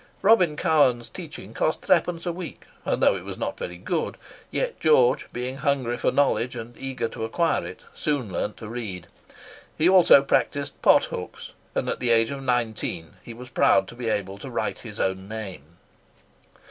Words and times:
Robin 0.23 0.55
Cowen's 0.55 1.09
teaching 1.09 1.53
cost 1.53 1.81
threepence 1.81 2.25
a 2.25 2.31
week; 2.31 2.63
and 2.85 3.03
though 3.03 3.15
it 3.15 3.23
was 3.23 3.37
not 3.37 3.59
very 3.59 3.77
good, 3.77 4.17
yet 4.49 4.79
George, 4.79 5.27
being 5.31 5.57
hungry 5.57 5.95
for 5.95 6.11
knowledge 6.11 6.55
and 6.55 6.75
eager 6.75 7.07
to 7.07 7.23
acquire 7.23 7.63
it, 7.67 7.81
soon 7.93 8.33
learnt 8.33 8.57
to 8.57 8.67
read. 8.67 9.05
He 9.77 9.87
also 9.87 10.23
practised 10.23 10.73
"pothooks," 10.81 11.51
and 11.75 11.87
at 11.87 11.99
the 11.99 12.09
age 12.09 12.31
of 12.31 12.41
nineteen 12.41 13.13
he 13.21 13.35
was 13.35 13.49
proud 13.49 13.87
to 13.89 13.95
be 13.95 14.09
able 14.09 14.39
to 14.39 14.49
write 14.49 14.79
his 14.79 14.99
own 14.99 15.27
name. 15.27 15.77